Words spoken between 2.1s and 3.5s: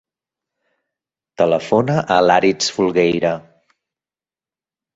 a l'Aritz Folgueira.